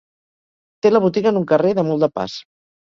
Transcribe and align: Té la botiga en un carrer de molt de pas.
Té 0.87 0.93
la 0.95 1.03
botiga 1.05 1.31
en 1.35 1.39
un 1.43 1.47
carrer 1.53 1.79
de 1.81 1.89
molt 1.93 2.07
de 2.07 2.15
pas. 2.19 2.45